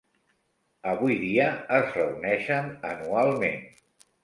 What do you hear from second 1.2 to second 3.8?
dia, es reuneixen anualment.